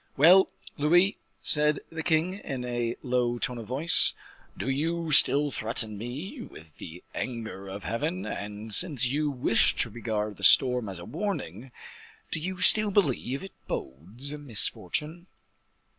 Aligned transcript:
"Well, 0.17 0.49
Louise," 0.79 1.13
said 1.43 1.77
the 1.91 2.01
king, 2.01 2.33
in 2.39 2.65
a 2.65 2.95
low 3.03 3.37
tone 3.37 3.59
of 3.59 3.67
voice, 3.67 4.15
"do 4.57 4.67
you 4.67 5.11
still 5.11 5.51
threaten 5.51 5.95
me 5.95 6.41
with 6.41 6.77
the 6.79 7.03
anger 7.13 7.67
of 7.67 7.83
Heaven? 7.83 8.25
and, 8.25 8.73
since 8.73 9.05
you 9.05 9.29
wished 9.29 9.77
to 9.81 9.91
regard 9.91 10.37
the 10.37 10.43
storm 10.43 10.89
as 10.89 10.97
a 10.97 11.05
warning, 11.05 11.71
do 12.31 12.39
you 12.39 12.59
still 12.61 12.89
believe 12.89 13.43
it 13.43 13.53
bodes 13.67 14.33
misfortune?" 14.33 15.27